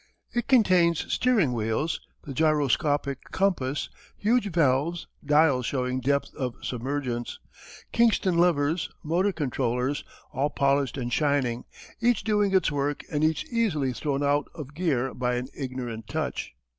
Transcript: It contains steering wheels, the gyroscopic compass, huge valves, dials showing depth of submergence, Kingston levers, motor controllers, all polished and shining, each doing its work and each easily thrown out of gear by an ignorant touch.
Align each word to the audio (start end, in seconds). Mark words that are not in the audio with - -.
It 0.33 0.47
contains 0.47 1.13
steering 1.13 1.53
wheels, 1.53 2.01
the 2.23 2.33
gyroscopic 2.33 3.19
compass, 3.25 3.87
huge 4.17 4.49
valves, 4.51 5.05
dials 5.23 5.67
showing 5.67 5.99
depth 5.99 6.33
of 6.33 6.55
submergence, 6.63 7.37
Kingston 7.91 8.35
levers, 8.35 8.89
motor 9.03 9.31
controllers, 9.31 10.03
all 10.33 10.49
polished 10.49 10.97
and 10.97 11.13
shining, 11.13 11.65
each 11.99 12.23
doing 12.23 12.51
its 12.51 12.71
work 12.71 13.03
and 13.11 13.23
each 13.23 13.45
easily 13.51 13.93
thrown 13.93 14.23
out 14.23 14.47
of 14.55 14.73
gear 14.73 15.13
by 15.13 15.35
an 15.35 15.49
ignorant 15.53 16.07
touch. 16.07 16.55